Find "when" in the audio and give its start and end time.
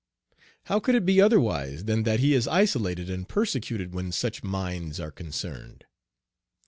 3.93-4.11